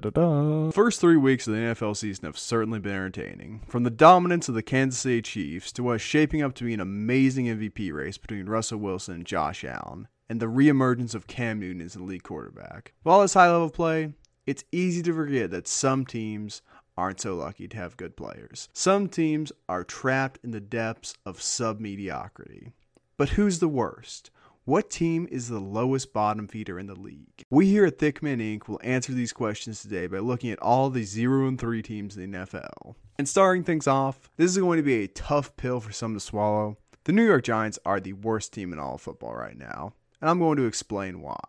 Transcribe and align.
Da-da-da. 0.00 0.72
First 0.72 1.00
three 1.00 1.16
weeks 1.16 1.46
of 1.46 1.54
the 1.54 1.60
NFL 1.60 1.96
season 1.96 2.24
have 2.24 2.36
certainly 2.36 2.80
been 2.80 2.92
entertaining. 2.92 3.60
From 3.68 3.84
the 3.84 3.90
dominance 3.90 4.48
of 4.48 4.56
the 4.56 4.62
Kansas 4.62 5.00
City 5.00 5.22
Chiefs 5.22 5.70
to 5.70 5.84
what's 5.84 6.02
shaping 6.02 6.42
up 6.42 6.52
to 6.54 6.64
be 6.64 6.74
an 6.74 6.80
amazing 6.80 7.46
MVP 7.46 7.92
race 7.92 8.18
between 8.18 8.46
Russell 8.46 8.80
Wilson 8.80 9.14
and 9.14 9.24
Josh 9.24 9.64
Allen, 9.64 10.08
and 10.28 10.40
the 10.40 10.46
reemergence 10.46 11.14
of 11.14 11.28
Cam 11.28 11.60
Newton 11.60 11.80
as 11.80 11.94
the 11.94 12.02
lead 12.02 12.24
quarterback. 12.24 12.92
With 13.04 13.12
all 13.12 13.22
this 13.22 13.34
high 13.34 13.50
level 13.50 13.70
play, 13.70 14.14
it's 14.46 14.64
easy 14.72 15.00
to 15.02 15.14
forget 15.14 15.52
that 15.52 15.68
some 15.68 16.04
teams 16.04 16.60
aren't 16.96 17.20
so 17.20 17.36
lucky 17.36 17.68
to 17.68 17.76
have 17.76 17.96
good 17.96 18.16
players. 18.16 18.68
Some 18.72 19.08
teams 19.08 19.52
are 19.68 19.84
trapped 19.84 20.40
in 20.42 20.50
the 20.50 20.60
depths 20.60 21.14
of 21.24 21.40
sub 21.40 21.78
mediocrity. 21.78 22.72
But 23.16 23.30
who's 23.30 23.60
the 23.60 23.68
worst? 23.68 24.32
What 24.66 24.88
team 24.88 25.28
is 25.30 25.48
the 25.48 25.58
lowest 25.58 26.14
bottom 26.14 26.48
feeder 26.48 26.78
in 26.78 26.86
the 26.86 26.94
league? 26.94 27.44
We 27.50 27.66
here 27.66 27.84
at 27.84 27.98
Thickman 27.98 28.40
Inc. 28.40 28.66
will 28.66 28.80
answer 28.82 29.12
these 29.12 29.30
questions 29.30 29.82
today 29.82 30.06
by 30.06 30.20
looking 30.20 30.50
at 30.50 30.58
all 30.60 30.88
the 30.88 31.04
0 31.04 31.46
and 31.48 31.60
3 31.60 31.82
teams 31.82 32.16
in 32.16 32.30
the 32.30 32.38
NFL. 32.38 32.94
And 33.18 33.28
starting 33.28 33.62
things 33.62 33.86
off, 33.86 34.30
this 34.38 34.50
is 34.50 34.56
going 34.56 34.78
to 34.78 34.82
be 34.82 35.02
a 35.02 35.08
tough 35.08 35.54
pill 35.58 35.80
for 35.80 35.92
some 35.92 36.14
to 36.14 36.20
swallow. 36.20 36.78
The 37.04 37.12
New 37.12 37.26
York 37.26 37.44
Giants 37.44 37.78
are 37.84 38.00
the 38.00 38.14
worst 38.14 38.54
team 38.54 38.72
in 38.72 38.78
all 38.78 38.94
of 38.94 39.02
football 39.02 39.34
right 39.34 39.58
now, 39.58 39.92
and 40.22 40.30
I'm 40.30 40.38
going 40.38 40.56
to 40.56 40.64
explain 40.64 41.20
why. 41.20 41.44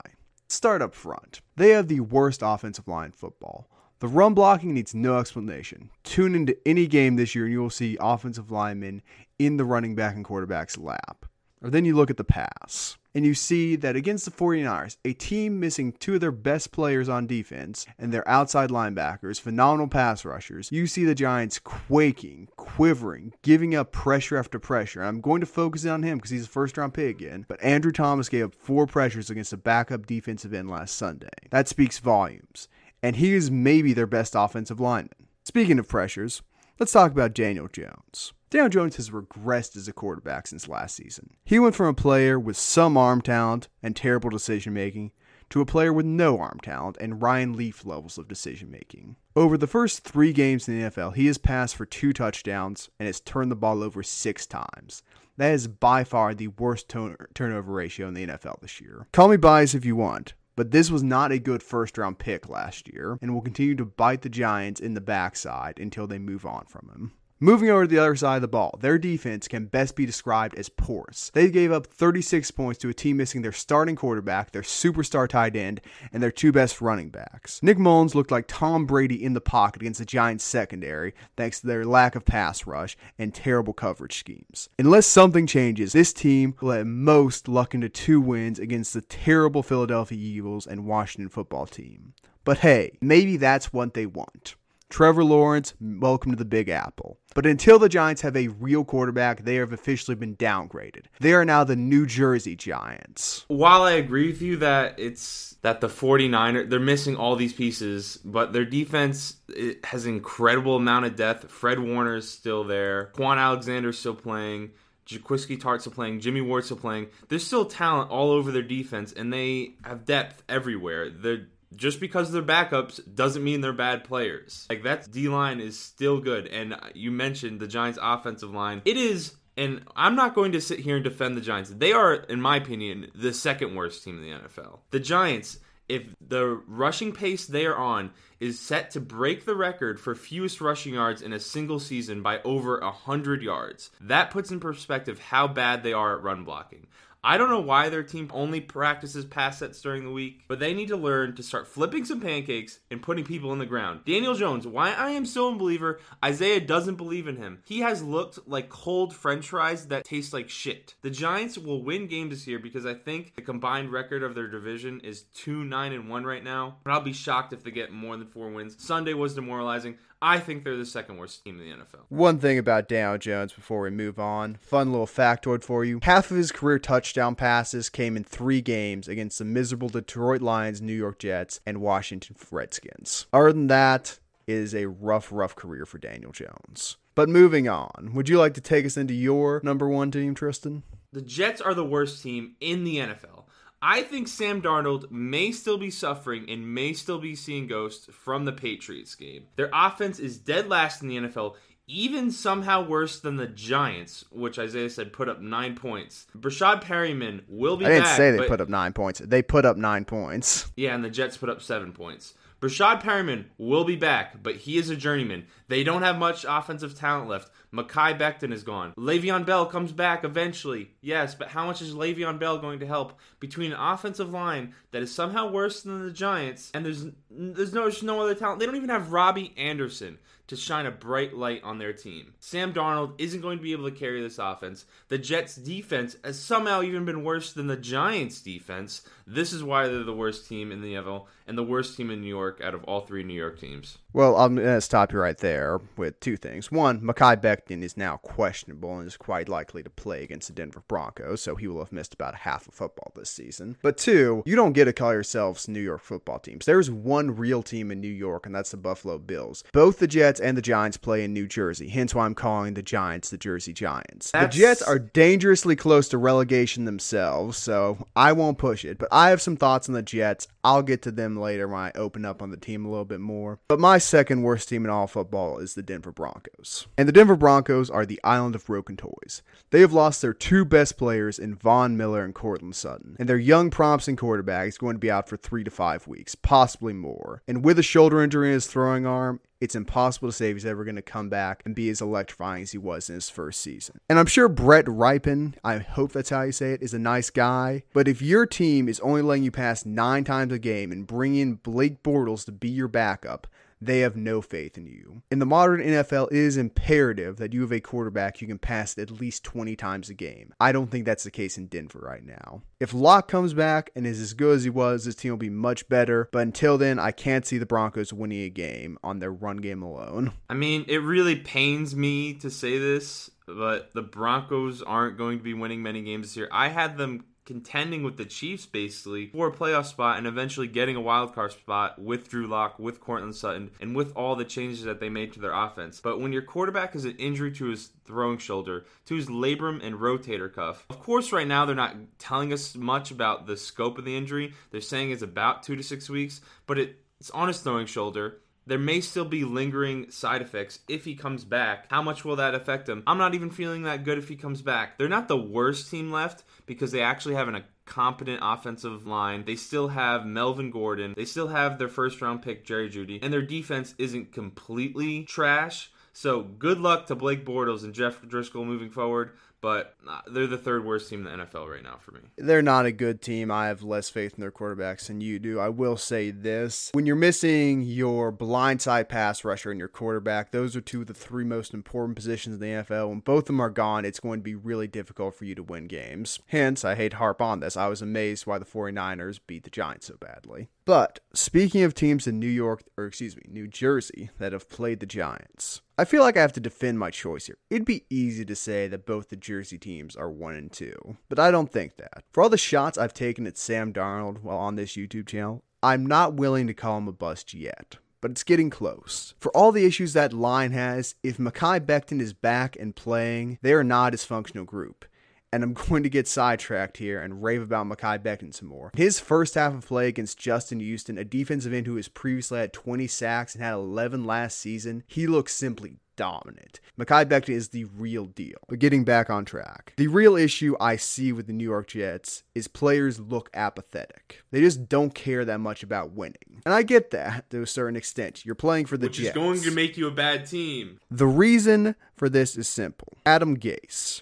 Start 0.50 0.82
up 0.82 0.94
front. 0.94 1.40
They 1.56 1.70
have 1.70 1.88
the 1.88 2.02
worst 2.02 2.42
offensive 2.44 2.86
line 2.86 3.14
football. 3.14 3.70
The 4.00 4.10
run 4.10 4.34
blocking 4.34 4.74
needs 4.74 4.94
no 4.94 5.20
explanation. 5.20 5.90
Tune 6.04 6.36
into 6.36 6.58
any 6.66 6.86
game 6.86 7.16
this 7.16 7.34
year 7.34 7.46
and 7.46 7.54
you 7.54 7.62
will 7.62 7.70
see 7.70 7.96
offensive 8.02 8.52
linemen 8.52 9.02
in 9.40 9.56
the 9.56 9.64
running 9.64 9.96
back 9.96 10.18
and 10.18 10.26
quarterback's 10.26 10.78
lap. 10.78 11.26
Or 11.62 11.70
then 11.70 11.86
you 11.86 11.96
look 11.96 12.10
at 12.10 12.18
the 12.18 12.26
pass 12.26 12.98
and 13.16 13.26
you 13.26 13.34
see 13.34 13.78
that 13.78 13.96
against 13.96 14.26
the 14.26 14.32
49ers, 14.32 14.98
a 15.06 15.14
team 15.14 15.58
missing 15.58 15.94
two 15.94 16.16
of 16.16 16.22
their 16.22 16.34
best 16.34 16.74
players 16.74 17.08
on 17.08 17.26
defense 17.26 17.86
and 17.98 18.12
their 18.12 18.28
outside 18.28 18.70
linebackers, 18.70 19.40
phenomenal 19.40 19.88
pass 19.88 20.26
rushers, 20.26 20.70
you 20.70 20.86
see 20.86 21.06
the 21.06 21.16
Giants 21.16 21.58
quaking, 21.58 22.50
quivering, 22.58 23.34
giving 23.42 23.74
up 23.74 23.94
pressure 23.94 24.38
after 24.38 24.60
pressure. 24.60 25.00
And 25.00 25.08
I'm 25.08 25.22
going 25.22 25.40
to 25.40 25.48
focus 25.48 25.86
on 25.86 26.04
him 26.04 26.18
because 26.18 26.32
he's 26.32 26.46
a 26.46 26.50
first 26.50 26.78
round 26.78 26.94
pick 26.94 27.22
again. 27.22 27.46
But 27.48 27.64
Andrew 27.64 27.94
Thomas 27.94 28.28
gave 28.28 28.46
up 28.46 28.54
four 28.56 28.86
pressures 28.86 29.30
against 29.30 29.54
a 29.54 29.58
backup 29.58 30.06
defensive 30.06 30.54
end 30.54 30.70
last 30.70 30.96
Sunday. 30.96 31.30
That 31.52 31.70
speaks 31.70 32.00
volumes. 32.00 32.68
And 33.02 33.16
he 33.16 33.34
is 33.34 33.50
maybe 33.50 33.94
their 33.94 34.08
best 34.08 34.34
offensive 34.36 34.82
lineman. 34.82 35.28
Speaking 35.46 35.80
of 35.80 35.88
pressures, 35.88 36.42
let's 36.80 36.92
talk 36.92 37.12
about 37.12 37.34
Daniel 37.34 37.70
Jones. 37.70 38.34
Daniel 38.56 38.70
Jones 38.70 38.96
has 38.96 39.10
regressed 39.10 39.76
as 39.76 39.90
a 39.90 39.92
quarterback 39.92 40.48
since 40.48 40.70
last 40.70 40.96
season. 40.96 41.32
He 41.44 41.60
went 41.60 41.76
from 41.76 41.88
a 41.88 41.94
player 41.94 42.40
with 42.40 42.56
some 42.56 42.96
arm 42.96 43.22
talent 43.22 43.68
and 43.84 43.94
terrible 43.94 44.30
decision 44.30 44.74
making 44.74 45.12
to 45.50 45.60
a 45.60 45.66
player 45.66 45.92
with 45.92 46.06
no 46.06 46.40
arm 46.40 46.62
talent 46.64 46.96
and 47.02 47.22
Ryan 47.22 47.52
Leaf 47.52 47.86
levels 47.86 48.18
of 48.18 48.30
decision 48.30 48.72
making. 48.72 49.18
Over 49.36 49.58
the 49.58 49.68
first 49.68 50.06
three 50.06 50.32
games 50.32 50.70
in 50.70 50.80
the 50.80 50.90
NFL, 50.90 51.16
he 51.16 51.28
has 51.28 51.38
passed 51.38 51.76
for 51.76 51.86
two 51.86 52.14
touchdowns 52.14 52.90
and 52.98 53.08
has 53.08 53.20
turned 53.20 53.52
the 53.52 53.58
ball 53.58 53.84
over 53.84 54.02
six 54.02 54.46
times. 54.46 55.04
That 55.36 55.54
is 55.54 55.68
by 55.68 56.06
far 56.06 56.34
the 56.34 56.48
worst 56.48 56.88
turnover 56.88 57.74
ratio 57.74 58.08
in 58.08 58.14
the 58.14 58.26
NFL 58.26 58.62
this 58.62 58.80
year. 58.80 59.06
Call 59.12 59.28
me 59.28 59.36
biased 59.36 59.76
if 59.76 59.84
you 59.84 59.98
want, 59.98 60.34
but 60.56 60.72
this 60.72 60.90
was 60.90 61.04
not 61.04 61.34
a 61.34 61.40
good 61.40 61.62
first 61.62 61.98
round 61.98 62.20
pick 62.20 62.48
last 62.48 62.88
year 62.88 63.20
and 63.22 63.34
will 63.34 63.42
continue 63.42 63.76
to 63.76 63.84
bite 63.84 64.22
the 64.22 64.30
Giants 64.30 64.80
in 64.80 64.94
the 64.94 65.02
backside 65.02 65.78
until 65.78 66.08
they 66.08 66.20
move 66.20 66.46
on 66.46 66.64
from 66.68 66.88
him. 66.88 67.12
Moving 67.46 67.70
over 67.70 67.84
to 67.84 67.88
the 67.88 68.00
other 68.00 68.16
side 68.16 68.38
of 68.38 68.42
the 68.42 68.48
ball, 68.48 68.76
their 68.82 68.98
defense 68.98 69.48
can 69.48 69.68
best 69.68 69.96
be 69.96 70.08
described 70.08 70.58
as 70.58 70.68
porous. 70.68 71.30
They 71.36 71.52
gave 71.52 71.72
up 71.72 71.86
36 71.86 72.50
points 72.50 72.80
to 72.80 72.90
a 72.90 72.94
team 72.96 73.18
missing 73.18 73.44
their 73.44 73.52
starting 73.52 73.96
quarterback, 73.96 74.50
their 74.50 74.64
superstar 74.64 75.28
tight 75.28 75.56
end, 75.56 75.80
and 76.12 76.24
their 76.24 76.32
two 76.32 76.52
best 76.52 76.82
running 76.82 77.10
backs. 77.10 77.62
Nick 77.62 77.78
Mullens 77.78 78.16
looked 78.16 78.32
like 78.32 78.46
Tom 78.48 78.88
Brady 78.88 79.24
in 79.24 79.36
the 79.36 79.42
pocket 79.42 79.84
against 79.84 80.00
the 80.00 80.08
Giants 80.08 80.44
secondary 80.44 81.14
thanks 81.38 81.60
to 81.60 81.68
their 81.68 81.86
lack 81.86 82.16
of 82.16 82.26
pass 82.26 82.66
rush 82.66 82.98
and 83.20 83.32
terrible 83.32 83.74
coverage 83.74 84.18
schemes. 84.18 84.68
Unless 84.80 85.06
something 85.06 85.46
changes, 85.46 85.94
this 85.94 86.14
team 86.14 86.56
will 86.62 86.72
at 86.72 86.88
most 86.88 87.48
luck 87.48 87.76
into 87.76 87.90
two 87.90 88.20
wins 88.20 88.58
against 88.58 88.92
the 88.96 89.02
terrible 89.02 89.62
Philadelphia 89.62 90.18
Eagles 90.18 90.66
and 90.66 90.88
Washington 90.88 91.30
football 91.30 91.68
team. 91.68 92.16
But 92.44 92.58
hey, 92.58 92.98
maybe 93.02 93.38
that's 93.38 93.72
what 93.72 93.94
they 93.94 94.08
want. 94.08 94.56
Trevor 94.90 95.24
Lawrence, 95.24 95.74
welcome 95.82 96.32
to 96.32 96.38
the 96.38 96.46
Big 96.46 96.70
Apple. 96.70 97.20
But 97.34 97.46
until 97.46 97.80
the 97.80 97.90
Giants 97.90 98.22
have 98.22 98.38
a 98.38 98.48
real 98.48 98.86
quarterback, 98.86 99.44
they 99.44 99.56
have 99.56 99.74
officially 99.74 100.16
been 100.16 100.36
downgraded. 100.38 101.06
They 101.20 101.34
are 101.34 101.44
now 101.44 101.64
the 101.64 101.76
New 101.76 102.06
Jersey 102.06 102.56
Giants. 102.56 103.46
While 103.48 103.84
I 103.84 103.94
agree 103.94 104.28
with 104.28 104.42
you 104.42 104.58
that 104.58 104.98
it's 105.00 105.58
that 105.64 105.82
the 105.82 105.88
49ers 105.88 106.70
they're 106.70 106.80
missing 106.80 107.16
all 107.16 107.36
these 107.36 107.54
pieces, 107.54 108.20
but 108.24 108.54
their 108.54 108.66
defense 108.66 109.38
has 109.84 110.06
incredible 110.06 110.76
amount 110.76 111.06
of 111.06 111.16
depth. 111.16 111.50
Fred 111.50 111.80
Warner 111.80 112.18
is 112.18 112.30
still 112.30 112.64
there. 112.64 113.12
Kwon 113.16 113.38
Alexander 113.38 113.90
is 113.90 114.00
still 114.00 114.16
playing. 114.16 114.72
Jaquiski 115.08 115.60
still 115.60 115.94
playing, 115.94 116.20
Jimmy 116.20 116.42
Ward's 116.42 116.66
still 116.66 116.78
playing. 116.78 117.08
There's 117.28 117.46
still 117.46 117.66
talent 117.66 118.10
all 118.10 118.32
over 118.32 118.52
their 118.52 118.64
defense, 118.64 119.14
and 119.14 119.32
they 119.32 119.74
have 119.84 120.06
depth 120.06 120.42
everywhere. 120.50 121.12
They're 121.12 121.48
just 121.76 122.00
because 122.00 122.32
they're 122.32 122.42
backups 122.42 123.00
doesn't 123.14 123.44
mean 123.44 123.62
they're 123.62 123.74
bad 123.74 124.04
players. 124.04 124.66
Like 124.70 124.84
that 124.84 125.12
D 125.12 125.28
line 125.28 125.60
is 125.60 125.78
still 125.80 126.20
good. 126.20 126.48
And 126.48 126.76
you 126.94 127.12
mentioned 127.12 127.60
the 127.60 127.68
Giants' 127.68 128.00
offensive 128.02 128.52
line. 128.52 128.82
It 128.86 128.98
is, 128.98 129.36
and 129.58 129.82
I'm 129.96 130.16
not 130.16 130.36
going 130.36 130.54
to 130.54 130.62
sit 130.62 130.80
here 130.80 130.96
and 130.96 131.04
defend 131.04 131.38
the 131.38 131.42
Giants. 131.42 131.74
They 131.76 131.92
are, 131.92 132.14
in 132.14 132.42
my 132.42 132.58
opinion, 132.58 133.12
the 133.16 133.34
second 133.34 133.76
worst 133.76 134.04
team 134.04 134.18
in 134.18 134.24
the 134.24 134.38
NFL. 134.38 134.80
The 134.92 135.00
Giants, 135.00 135.60
if 135.88 136.04
the 136.20 136.62
rushing 136.68 137.12
pace 137.12 137.46
they 137.46 137.66
are 137.66 137.78
on 137.78 138.12
is 138.40 138.60
set 138.60 138.92
to 138.92 139.00
break 139.00 139.46
the 139.46 139.56
record 139.56 140.00
for 140.00 140.16
fewest 140.16 140.60
rushing 140.60 140.96
yards 140.96 141.22
in 141.22 141.32
a 141.32 141.40
single 141.40 141.80
season 141.80 142.22
by 142.22 142.42
over 142.42 142.80
100 142.80 143.42
yards, 143.42 143.92
that 144.02 144.32
puts 144.32 144.52
in 144.52 144.60
perspective 144.60 145.20
how 145.20 145.48
bad 145.48 145.84
they 145.84 145.94
are 145.94 146.18
at 146.18 146.24
run 146.24 146.44
blocking. 146.44 146.88
I 147.28 147.40
don't 147.40 147.50
know 147.50 147.60
why 147.60 147.90
their 147.90 148.04
team 148.04 148.30
only 148.32 148.62
practices 148.62 149.26
pass 149.26 149.58
sets 149.58 149.82
during 149.82 150.04
the 150.04 150.12
week, 150.12 150.44
but 150.48 150.60
they 150.60 150.76
need 150.76 150.90
to 150.90 150.96
learn 150.96 151.34
to 151.36 151.42
start 151.42 151.68
flipping 151.68 152.06
some 152.06 152.22
pancakes 152.22 152.78
and 152.92 153.02
putting 153.02 153.26
people 153.26 153.52
in 153.52 153.58
the 153.58 153.66
ground. 153.66 154.02
Daniel 154.06 154.36
Jones, 154.36 154.68
why 154.68 154.94
I 154.94 155.10
am 155.10 155.26
still 155.26 155.50
a 155.50 155.56
believer, 155.56 156.00
Isaiah 156.24 156.60
doesn't 156.60 156.98
believe 156.98 157.28
in 157.28 157.38
him. 157.38 157.64
He 157.66 157.80
has 157.80 158.04
looked 158.04 158.48
like 158.48 158.70
cold 158.70 159.12
french 159.12 159.50
fries 159.50 159.88
that 159.88 160.06
taste 160.06 160.34
like 160.34 160.50
shit. 160.50 160.94
The 161.02 161.10
Giants 161.10 161.58
will 161.58 161.82
win 161.82 162.06
games 162.06 162.30
this 162.30 162.46
year 162.46 162.60
because 162.60 162.86
I 162.86 162.94
think 162.94 163.34
the 163.36 163.42
combined 163.42 163.92
record 163.92 164.22
of 164.22 164.36
their 164.36 164.48
division 164.48 165.00
is 165.00 165.24
2 165.34 165.64
9 165.64 165.94
and 165.94 166.08
1 166.08 166.24
right 166.26 166.44
now, 166.44 166.76
but 166.84 166.92
I'll 166.92 167.02
be 167.02 167.12
shocked 167.12 167.54
if 167.54 167.64
they 167.64 167.72
get 167.72 167.92
more 167.92 168.16
than 168.18 168.28
4 168.28 168.52
wins. 168.52 168.76
Sunday 168.78 169.16
was 169.16 169.34
demoralizing. 169.34 169.98
I 170.22 170.40
think 170.40 170.64
they're 170.64 170.78
the 170.78 170.86
second 170.86 171.18
worst 171.18 171.44
team 171.44 171.60
in 171.60 171.70
the 171.70 171.76
NFL. 171.76 172.06
One 172.10 172.40
thing 172.40 172.58
about 172.58 172.88
Daniel 172.88 173.18
Jones 173.18 173.54
before 173.54 173.82
we 173.82 173.90
move 173.90 174.18
on, 174.18 174.56
fun 174.56 174.92
little 174.92 175.06
factoid 175.06 175.64
for 175.64 175.84
you. 175.84 176.00
Half 176.02 176.32
of 176.32 176.38
his 176.38 176.52
career 176.52 176.80
touchdown 177.16 177.36
passes 177.36 177.88
came 177.88 178.18
in 178.18 178.26
three 178.26 178.60
games 178.60 179.08
against 179.08 179.40
the 179.40 179.46
miserable 179.46 179.88
Detroit 179.88 180.42
Lions, 180.42 180.82
New 180.82 180.94
York 180.94 181.18
Jets, 181.18 181.62
and 181.66 181.80
Washington 181.80 182.36
Redskins. 182.52 183.26
Other 183.32 183.54
than 183.54 183.68
that, 183.68 184.20
it 184.48 184.56
is 184.56 184.76
a 184.76 184.88
rough, 184.88 185.30
rough 185.32 185.56
career 185.56 185.86
for 185.86 185.98
Daniel 185.98 186.34
Jones. 186.34 186.98
But 187.16 187.30
moving 187.30 187.70
on, 187.70 188.12
would 188.14 188.28
you 188.28 188.38
like 188.38 188.54
to 188.56 188.62
take 188.62 188.86
us 188.86 188.98
into 188.98 189.14
your 189.14 189.62
number 189.64 189.88
one 189.88 190.12
team, 190.12 190.36
Tristan? 190.36 190.84
The 191.14 191.22
Jets 191.22 191.62
are 191.62 191.74
the 191.74 191.86
worst 191.86 192.22
team 192.22 192.58
in 192.60 192.84
the 192.84 192.98
NFL. 192.98 193.46
I 193.82 194.02
think 194.02 194.28
Sam 194.28 194.62
Darnold 194.62 195.10
may 195.10 195.54
still 195.54 195.78
be 195.78 195.92
suffering 195.92 196.50
and 196.50 196.74
may 196.74 196.92
still 196.92 197.20
be 197.20 197.34
seeing 197.34 197.68
ghosts 197.68 198.10
from 198.12 198.44
the 198.44 198.52
Patriots 198.52 199.16
game. 199.16 199.46
Their 199.56 199.70
offense 199.74 200.20
is 200.20 200.38
dead 200.38 200.68
last 200.68 201.02
in 201.02 201.08
the 201.08 201.18
NFL, 201.18 201.56
even 201.88 202.32
somehow 202.32 202.84
worse 202.84 203.20
than 203.20 203.36
the 203.36 203.48
Giants, 203.48 204.26
which 204.32 204.58
Isaiah 204.58 204.90
said 204.90 205.14
put 205.14 205.30
up 205.30 205.42
nine 205.42 205.76
points. 205.76 206.26
Breshad 206.38 206.84
Perriman 206.84 207.42
will 207.48 207.78
be. 207.78 207.86
I 207.86 207.90
didn't 207.90 208.04
back, 208.04 208.18
say 208.18 208.32
they 208.32 208.48
put 208.48 208.62
up 208.62 208.70
nine 208.70 208.94
points. 208.94 209.22
They 209.24 209.42
put 209.42 209.66
up 209.66 209.78
nine 209.78 210.06
points. 210.06 210.72
Yeah, 210.76 210.94
and 210.94 211.04
the 211.04 211.10
Jets 211.10 211.38
put 211.38 211.50
up 211.50 211.62
seven 211.62 211.94
points. 211.94 212.34
Breshad 212.60 213.02
Perriman 213.02 213.46
will 213.58 213.84
be 213.84 213.96
back, 213.96 214.42
but 214.44 214.56
he 214.56 214.78
is 214.78 214.90
a 214.90 214.96
journeyman. 214.96 215.46
They 215.68 215.84
don't 215.84 216.02
have 216.02 216.18
much 216.18 216.46
offensive 216.48 216.98
talent 216.98 217.30
left. 217.30 217.50
Mekhi 217.76 218.18
Becton 218.18 218.54
is 218.54 218.64
gone. 218.64 218.94
Le'Veon 218.98 219.46
Bell 219.46 219.66
comes 219.66 219.92
back 219.92 220.24
eventually. 220.24 220.92
Yes, 221.02 221.36
but 221.36 221.50
how 221.50 221.66
much 221.66 221.82
is 221.82 221.94
Le'Veon 221.94 222.40
Bell 222.40 222.58
going 222.58 222.80
to 222.80 222.88
help 222.88 223.20
between 223.40 223.72
an 223.72 223.80
offensive 223.80 224.32
line 224.32 224.74
that 224.92 225.02
is 225.02 225.14
somehow 225.14 225.52
worse 225.52 225.82
than 225.82 226.06
the 226.06 226.12
Giants 226.12 226.72
and 226.74 226.86
there's 226.86 227.06
there's 227.30 227.74
no 227.74 227.84
there's 227.84 228.04
no 228.04 228.22
other 228.22 228.36
talent. 228.36 228.60
They 228.60 228.66
don't 228.66 228.76
even 228.78 228.90
have 228.90 229.12
Robby 229.12 229.54
Anderson. 229.58 230.18
to 230.48 230.56
shine 230.56 230.86
a 230.86 230.92
bright 230.92 231.34
light 231.34 231.64
on 231.64 231.80
their 231.80 231.92
team. 231.92 232.34
Sam 232.40 232.72
Darnold 232.72 233.14
isn't 233.18 233.42
going 233.42 233.58
to 233.58 233.64
be 233.64 233.72
able 233.72 233.90
to 233.90 233.96
carry 233.96 234.22
this 234.22 234.38
offense. 234.38 234.86
The 235.08 235.18
Jets' 235.18 235.56
defense 235.56 236.16
has 236.24 236.40
somehow 236.40 236.84
even 236.84 237.04
been 237.04 237.24
worse 237.24 237.52
than 237.54 237.66
the 237.66 237.76
Giants' 237.76 238.42
defense. 238.42 239.02
This 239.26 239.52
is 239.54 239.64
why 239.64 239.88
they're 239.88 240.04
the 240.04 240.14
worst 240.14 240.48
team 240.48 240.72
in 240.72 240.82
the 240.82 240.94
NFL 240.94 241.26
and 241.48 241.58
the 241.58 241.64
worst 241.64 241.98
team 241.98 242.12
in 242.12 242.22
New 242.22 242.28
York 242.28 242.62
out 242.64 242.76
of 242.76 242.84
all 242.84 243.02
three 243.02 243.24
New 243.24 243.34
York 243.34 243.60
teams. 243.60 243.98
Well, 244.14 244.38
I'm 244.38 244.54
going 244.56 244.68
to 244.68 244.82
stop 244.82 245.12
you 245.12 245.20
right 245.20 245.38
there 245.38 245.80
with 245.98 246.20
two 246.20 246.38
things. 246.38 246.72
One, 246.72 247.02
Mekhi 247.02 247.42
Becton 247.68 247.84
is 247.84 247.98
now 247.98 248.18
questionable 248.18 248.98
and 248.98 249.08
is 249.08 249.18
quite 249.18 249.50
likely 249.50 249.84
to 249.84 249.90
play 249.90 250.24
against 250.24 250.48
the 250.48 250.54
Denver 250.54 250.84
Broncos, 250.88 251.42
so 251.42 251.56
he 251.56 251.68
will 251.68 251.80
have 251.80 251.92
missed 251.92 252.14
about 252.14 252.36
half 252.36 252.68
of 252.68 252.74
football 252.74 253.12
this 253.16 253.30
season. 253.30 253.78
But 253.82 253.98
two, 253.98 254.44
you 254.46 254.56
don't 254.56 254.74
get 254.74 254.86
to 254.86 254.94
call 254.94 255.14
yourselves 255.14 255.68
New 255.68 255.80
York 255.80 256.02
football 256.02 256.40
teams. 256.40 256.66
There's 256.66 256.92
one 256.92 257.36
real 257.36 257.64
team 257.64 257.92
in 257.92 258.02
New 258.02 258.08
York, 258.08 258.46
and 258.46 258.54
that's 258.54 258.72
the 258.72 258.78
Buffalo 258.78 259.18
Bills. 259.18 259.64
Both 259.74 260.00
the 260.00 260.08
Jets 260.08 260.40
and 260.40 260.58
the 260.58 260.62
Giants 260.62 260.98
play 260.98 261.24
in 261.24 261.34
New 261.34 261.48
Jersey, 261.48 261.90
hence 261.90 262.14
why 262.14 262.26
I'm 262.26 262.36
calling 262.36 262.74
the 262.74 262.84
Giants 262.84 263.30
the 263.30 263.38
Jersey 263.38 263.74
Giants. 263.74 264.32
That's- 264.32 264.54
The 264.54 264.60
Jets 264.60 264.82
are 264.82 265.00
dangerously 265.00 265.76
close 265.76 266.08
to 266.10 266.18
relegation 266.18 266.86
themselves, 266.86 267.58
so 267.58 268.06
I 268.16 268.32
won't 268.32 268.58
push 268.58 268.86
it. 268.86 268.98
But 268.98 269.10
I 269.12 269.30
have 269.30 269.42
some 269.42 269.58
thoughts 269.58 269.88
on 269.90 269.96
the 269.96 270.02
Jets. 270.02 270.48
I'll 270.64 270.84
get 270.84 271.02
to 271.04 271.12
them 271.12 271.38
later 271.40 271.68
when 271.68 271.80
I 271.80 271.92
open 271.96 272.26
up 272.26 272.42
on 272.42 272.52
the 272.52 272.58
team 272.58 272.86
a 272.86 272.90
little 272.90 273.06
bit 273.06 273.20
more. 273.20 273.60
But 273.68 273.80
my 273.80 273.98
second 273.98 274.42
worst 274.44 274.70
team 274.70 274.84
in 274.86 274.90
all 274.92 275.08
football 275.08 275.60
is 275.60 275.74
the 275.76 275.84
Denver 275.84 276.12
Broncos. 276.12 276.88
And 276.98 277.08
the 277.08 277.12
Denver 277.12 277.36
Broncos 277.46 277.92
are 277.92 278.08
the 278.08 278.20
island 278.24 278.56
of 278.56 278.66
broken 278.66 278.98
toys. 278.98 279.44
They 279.70 279.82
have 279.82 279.94
lost 279.94 280.20
their 280.20 280.34
two 280.34 280.66
best 280.66 280.98
players 280.98 281.38
in 281.38 281.54
Von 281.54 281.96
Miller 281.96 282.26
and 282.26 282.34
Courtland 282.34 282.76
Sutton. 282.76 283.16
And 283.20 283.30
their 283.30 283.38
young, 283.38 283.70
promising 283.70 284.16
quarterback 284.16 284.68
is 284.68 284.80
going 284.80 284.96
to 284.96 285.00
be 285.00 285.12
out 285.12 285.30
for 285.30 285.38
three 285.38 285.64
to 285.64 285.70
five 285.70 286.08
weeks, 286.08 286.34
possibly 286.34 286.92
more. 286.92 287.44
And 287.48 287.64
with 287.64 287.78
a 287.78 287.84
shoulder 287.84 288.24
injury 288.24 288.48
in 288.48 288.56
his 288.56 288.66
throwing 288.66 289.06
arm, 289.06 289.42
it's 289.62 289.76
impossible 289.76 290.30
to 290.30 290.34
say 290.34 290.50
if 290.50 290.56
he's 290.56 290.66
ever 290.66 290.84
going 290.84 290.96
to 290.96 291.04
come 291.04 291.30
back 291.30 291.62
and 291.66 291.76
be 291.76 291.88
as 291.92 292.02
electrifying 292.02 292.64
as 292.64 292.72
he 292.72 292.80
was 292.80 293.10
in 293.10 293.16
his 293.16 293.30
first 293.30 293.62
season. 293.62 294.00
And 294.10 294.18
I'm 294.18 294.26
sure 294.26 294.50
Brett 294.50 294.88
Ripon, 294.88 295.54
I 295.64 295.78
hope 295.78 296.14
that's 296.14 296.32
how 296.32 296.42
you 296.42 296.52
say 296.52 296.72
it, 296.72 296.82
is 296.82 296.96
a 296.96 297.00
nice 297.00 297.30
guy. 297.30 297.84
But 297.94 298.08
if 298.08 298.24
your 298.24 298.48
team 298.48 298.90
is 298.90 299.00
only 299.02 299.22
letting 299.22 299.44
you 299.44 299.52
pass 299.52 299.86
nine 299.86 300.24
times 300.24 300.52
a 300.52 300.58
game 300.58 300.92
and 300.92 301.06
bring 301.06 301.36
in 301.36 301.56
Blake 301.56 302.02
Bortles 302.02 302.44
to 302.46 302.52
be 302.52 302.70
your 302.70 302.88
backup, 302.88 303.46
they 303.82 304.00
have 304.00 304.16
no 304.16 304.42
faith 304.42 304.78
in 304.78 304.86
you. 304.86 305.22
In 305.32 305.40
the 305.40 305.46
modern 305.46 305.82
NFL, 305.82 306.32
it 306.32 306.38
is 306.38 306.58
imperative 306.58 307.38
that 307.38 307.54
you 307.54 307.62
have 307.62 307.72
a 307.72 307.80
quarterback 307.80 308.42
you 308.42 308.48
can 308.48 308.58
pass 308.58 308.98
at 308.98 309.12
least 309.12 309.44
20 309.44 309.76
times 309.76 310.10
a 310.10 310.14
game. 310.14 310.54
I 310.60 310.72
don't 310.72 310.90
think 310.90 311.06
that's 311.06 311.24
the 311.24 311.32
case 311.32 311.58
in 311.58 311.68
Denver 311.68 312.00
right 312.00 312.24
now. 312.24 312.62
If 312.80 312.94
Lock 312.94 313.28
comes 313.28 313.54
back 313.54 313.92
and 313.96 314.06
is 314.06 314.20
as 314.20 314.34
good 314.34 314.56
as 314.58 314.64
he 314.64 314.70
was, 314.70 315.06
this 315.06 315.16
team 315.16 315.32
will 315.32 315.38
be 315.38 315.50
much 315.50 315.88
better. 315.90 316.30
But 316.32 316.40
until 316.40 316.78
then, 316.78 317.00
I 317.00 317.12
can't 317.12 317.46
see 317.46 317.58
the 317.58 317.66
Broncos 317.66 318.14
winning 318.14 318.42
a 318.42 318.50
game 318.50 318.98
on 319.04 319.20
their 319.20 319.32
run 319.32 319.58
game 319.58 319.82
alone. 319.82 320.34
I 320.50 320.54
mean, 320.54 320.86
it 320.88 320.98
really 320.98 321.36
pains 321.36 321.96
me 321.96 322.36
to 322.36 322.50
say 322.50 322.78
this, 322.78 323.30
but 323.48 323.94
the 323.94 324.02
Broncos 324.02 324.82
aren't 324.82 325.18
going 325.18 325.38
to 325.38 325.44
be 325.44 325.54
winning 325.54 325.84
many 325.84 326.02
games 326.02 326.28
this 326.28 326.38
year. 326.38 326.50
I 326.52 326.70
had 326.70 326.98
them 326.98 327.26
contending 327.46 328.04
with 328.04 328.18
the 328.18 328.26
Chiefs 328.26 328.66
basically 328.66 329.28
for 329.28 329.48
a 329.48 329.52
playoff 329.52 329.86
spot 329.86 330.18
and 330.18 330.28
eventually 330.28 330.68
getting 330.68 330.96
a 330.96 331.02
wild 331.02 331.34
card 331.34 331.52
spot 331.52 332.00
with 332.00 332.30
Drew 332.30 332.48
Lock, 332.48 332.80
with 332.80 333.00
Courtland 333.00 333.36
Sutton, 333.36 333.72
and 333.80 333.96
with 333.96 334.12
all 334.16 334.36
the 334.36 334.46
changes 334.46 334.84
that 334.84 335.00
they 335.00 335.10
made 335.10 335.34
to 335.34 335.40
their 335.40 335.54
offense. 335.54 336.02
But 336.02 336.20
when 336.20 336.34
your 336.34 336.42
quarterback 336.42 336.94
has 336.94 337.06
an 337.06 337.16
injury 337.18 337.52
to 337.54 337.66
his 337.66 337.92
throwing 338.04 338.40
shoulder, 338.40 338.86
to 339.06 339.16
his 339.16 339.28
labrum 339.28 339.86
and 339.86 339.96
rotator 339.96 340.54
cuff, 340.54 340.86
of 340.90 341.00
course, 341.00 341.32
right 341.32 341.48
now 341.48 341.66
they're 341.66 341.76
not 341.76 341.96
telling 342.18 342.52
us 342.52 342.76
much 342.76 343.12
about 343.12 343.46
the 343.46 343.58
scope 343.58 343.98
of 343.98 344.06
the 344.06 344.18
injury. 344.18 344.54
They're 344.72 344.82
saying 344.82 345.12
it's 345.12 345.22
about 345.22 345.64
two 345.64 345.76
to 345.76 345.84
six 345.84 346.10
weeks, 346.10 346.42
but 346.66 346.80
it, 346.80 347.00
it's 347.20 347.30
on 347.30 347.48
his 347.48 347.60
throwing 347.60 347.86
shoulder. 347.86 348.40
There 348.68 348.80
may 348.80 349.00
still 349.00 349.26
be 349.26 349.44
lingering 349.44 350.10
side 350.10 350.42
effects 350.42 350.80
if 350.88 351.06
he 351.06 351.14
comes 351.14 351.44
back. 351.44 351.86
How 351.92 352.02
much 352.02 352.26
will 352.26 352.36
that 352.38 352.56
affect 352.56 352.90
him? 352.90 353.04
I'm 353.06 353.20
not 353.20 353.36
even 353.36 353.52
feeling 353.52 353.84
that 353.84 354.04
good 354.04 354.18
if 354.18 354.28
he 354.28 354.36
comes 354.36 354.64
back. 354.64 354.98
They're 354.98 355.08
not 355.08 355.28
the 355.28 355.38
worst 355.38 355.92
team 355.92 356.12
left 356.12 356.44
because 356.66 356.92
they 356.92 357.02
actually 357.02 357.36
have 357.36 357.48
an, 357.48 357.56
a 357.56 357.66
competent 357.86 358.40
offensive 358.42 359.06
line. 359.06 359.46
They 359.46 359.56
still 359.56 359.90
have 359.90 360.26
Melvin 360.26 360.72
Gordon. 360.72 361.14
They 361.16 361.26
still 361.26 361.50
have 361.50 361.78
their 361.78 361.88
first 361.88 362.20
round 362.22 362.42
pick, 362.42 362.66
Jerry 362.66 362.90
Jeudy. 362.90 363.20
And 363.22 363.32
their 363.32 363.44
defense 363.44 363.94
isn't 364.00 364.34
completely 364.34 365.26
trash. 365.26 365.92
So 366.16 366.44
good 366.44 366.80
luck 366.80 367.08
to 367.08 367.16
Blake 367.16 367.46
Bortles 367.46 367.84
and 367.84 367.94
Jeff 367.94 368.22
Driskel 368.22 368.66
moving 368.66 368.90
forward. 368.90 369.32
But 369.66 369.96
uh, 370.08 370.22
they're 370.28 370.48
the 370.48 370.60
third 370.60 370.86
worst 370.86 371.10
team 371.10 371.26
in 371.26 371.40
the 371.40 371.44
NFL 371.44 371.68
right 371.68 371.82
now 371.82 371.98
for 372.00 372.12
me. 372.12 372.20
They're 372.38 372.62
not 372.62 372.86
a 372.86 372.92
good 372.92 373.20
team. 373.20 373.50
I 373.50 373.68
have 373.68 373.82
less 373.82 374.10
faith 374.10 374.36
in 374.36 374.42
their 374.42 374.52
quarterbacks 374.52 375.08
than 375.08 375.22
you 375.22 375.40
do. 375.40 375.60
I 375.60 375.70
will 375.70 375.98
say 375.98 376.30
this. 376.30 376.92
When 376.94 377.08
you're 377.08 377.16
missing 377.16 377.82
your 377.82 378.32
blindside 378.32 379.10
pass 379.10 379.44
rusher 379.44 379.72
and 379.72 379.80
your 379.80 379.88
quarterback, 379.88 380.52
those 380.52 380.76
are 380.76 380.82
two 380.82 381.02
of 381.02 381.08
the 381.08 381.16
three 381.16 381.44
most 381.44 381.74
important 381.74 382.16
positions 382.16 382.54
in 382.54 382.60
the 382.60 382.84
NFL. 382.84 383.10
When 383.10 383.22
both 383.22 383.44
of 383.44 383.48
them 383.48 383.60
are 383.60 383.72
gone, 383.72 384.06
it's 384.06 384.20
going 384.20 384.40
to 384.40 384.44
be 384.44 384.56
really 384.56 384.88
difficult 384.88 385.34
for 385.34 385.46
you 385.46 385.56
to 385.56 385.64
win 385.64 385.88
games. 385.88 386.40
Hence, 386.48 386.86
I 386.86 386.94
hate 386.94 387.14
harp 387.14 387.42
on 387.42 387.60
this. 387.60 387.76
I 387.76 387.88
was 387.88 388.04
amazed 388.04 388.46
why 388.46 388.60
the 388.60 388.66
49ers 388.66 389.40
beat 389.48 389.64
the 389.64 389.72
Giants 389.72 390.06
so 390.08 390.16
badly. 390.20 390.70
But 390.86 391.22
speaking 391.34 391.82
of 391.82 391.96
teams 391.96 392.28
in 392.28 392.40
New 392.40 392.46
York, 392.46 392.84
or 392.98 393.08
excuse 393.08 393.36
me, 393.36 393.44
New 393.48 393.68
Jersey 393.68 394.30
that 394.38 394.54
have 394.54 394.70
played 394.70 395.00
the 395.00 395.08
Giants, 395.08 395.82
I 395.98 396.04
feel 396.04 396.24
like 396.24 396.36
I 396.36 396.42
have 396.42 396.52
to 396.54 396.60
defend 396.60 397.00
my 397.00 397.10
choice 397.10 397.46
here. 397.46 397.58
It'd 397.70 397.86
be 397.86 398.04
easy 398.10 398.44
to 398.44 398.56
say 398.56 398.90
that 398.90 399.06
both 399.06 399.30
the 399.30 399.38
Jersey 399.38 399.78
teams 399.78 400.18
are 400.18 400.30
1 400.30 400.54
and 400.54 400.70
2, 400.70 401.16
but 401.30 401.40
I 401.40 401.52
don't 401.52 401.72
think 401.72 401.96
that. 401.96 402.26
For 402.34 402.44
all 402.44 402.50
the 402.50 402.58
shots 402.58 402.98
I've 402.98 403.14
taken 403.14 403.48
at 403.48 403.58
Sam 403.58 403.94
Darnold 403.94 404.42
while 404.42 404.58
on 404.58 404.76
this 404.76 404.98
YouTube 404.98 405.28
channel, 405.28 405.64
I'm 405.82 406.06
not 406.06 406.34
willing 406.34 406.68
to 406.68 406.74
call 406.74 406.98
him 406.98 407.08
a 407.08 407.14
bust 407.14 407.54
yet. 407.54 407.96
But 408.20 408.32
it's 408.32 408.44
getting 408.44 408.70
close. 408.70 409.36
For 409.40 409.56
all 409.56 409.72
the 409.72 409.86
issues 409.86 410.12
that 410.14 410.34
line 410.34 410.72
has, 410.72 411.16
if 411.24 411.38
Mekhi 411.38 411.80
Becton 411.80 412.20
is 412.20 412.34
back 412.34 412.76
and 412.78 412.94
playing, 412.94 413.60
they 413.62 413.72
are 413.72 413.84
not 413.84 414.12
his 414.12 414.26
functional 414.26 414.66
group 414.66 415.06
and 415.52 415.64
I'm 415.64 415.74
going 415.90 416.04
to 416.04 416.10
get 416.10 416.28
sidetracked 416.28 416.98
here 416.98 417.20
and 417.20 417.44
rave 417.44 417.62
about 417.62 417.88
Mekhi 417.88 418.20
Becton 418.20 418.54
some 418.54 418.68
more. 418.68 418.92
His 418.96 419.20
first 419.20 419.56
half 419.56 419.74
of 419.74 419.86
play 419.88 420.08
against 420.08 420.38
Justin 420.38 420.80
Houston, 420.80 421.18
a 421.18 421.24
defensive 421.26 421.74
end 421.74 421.88
who 421.88 421.96
has 421.96 422.08
previously 422.08 422.60
had 422.60 422.74
20 422.74 423.08
sacks 423.08 423.56
and 423.56 423.64
had 423.64 423.74
11 423.74 424.26
last 424.26 424.58
season, 424.60 425.04
he 425.08 425.28
looks 425.28 425.54
simply 425.54 425.98
dominant. 426.16 426.80
Mekhi 426.98 427.26
Becton 427.26 427.50
is 427.50 427.70
the 427.70 427.84
real 427.86 428.26
deal. 428.26 428.58
But 428.68 428.80
getting 428.80 429.04
back 429.04 429.30
on 429.30 429.46
track, 429.46 429.94
the 429.98 430.08
real 430.08 430.36
issue 430.36 430.76
I 430.80 430.96
see 430.96 431.32
with 431.32 431.48
the 431.48 431.54
New 431.54 431.64
York 431.64 431.88
Jets 431.88 432.44
is 432.54 432.68
players 432.68 433.20
look 433.20 433.50
apathetic. 433.54 434.42
They 434.52 434.62
just 434.62 434.88
don't 434.88 435.14
care 435.14 435.46
that 435.46 435.60
much 435.60 435.84
about 435.84 436.12
winning. 436.12 436.62
And 436.66 436.74
I 436.74 436.84
get 436.84 437.12
that 437.12 437.50
to 437.50 437.62
a 437.62 437.68
certain 437.68 437.96
extent. 437.96 438.46
You're 438.46 438.56
playing 438.56 438.86
for 438.86 438.98
the 438.98 439.08
Which 439.08 439.18
Jets. 439.18 439.30
is 439.30 439.34
going 439.34 439.62
to 439.62 439.72
make 439.72 439.98
you 439.98 440.08
a 440.08 440.12
bad 440.12 440.48
team. 440.48 441.00
The 441.12 441.28
reason 441.28 441.96
for 442.16 442.30
this 442.30 442.58
is 442.58 442.68
simple. 442.68 443.18
Adam 443.26 443.58
Gase. 443.58 444.22